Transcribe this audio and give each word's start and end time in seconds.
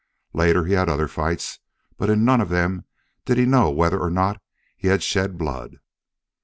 Later 0.33 0.65
he 0.65 0.73
had 0.73 0.89
other 0.89 1.07
fights, 1.07 1.59
but 1.95 2.09
in 2.09 2.25
none 2.25 2.41
of 2.41 2.49
them 2.49 2.85
did 3.23 3.37
he 3.37 3.45
know 3.45 3.69
whether 3.69 3.99
or 3.99 4.09
not 4.09 4.41
he 4.75 4.87
had 4.87 5.03
shed 5.03 5.37
blood. 5.37 5.75